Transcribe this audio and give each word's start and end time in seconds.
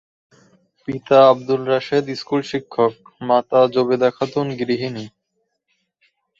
পিতা 0.83 1.17
আবদুর 1.29 1.61
রাশেদ 1.67 2.05
স্কুল 2.19 2.41
শিক্ষক, 2.51 2.93
মাতা 3.21 3.59
জোবেদা 3.73 4.09
খাতুন 4.17 4.47
গৃহিণী। 4.59 5.05